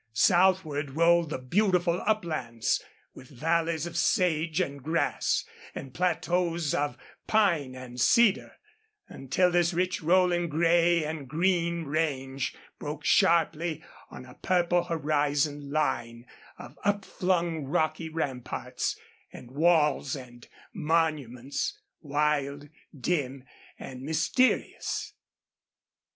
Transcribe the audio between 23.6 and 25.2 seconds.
and mysterious.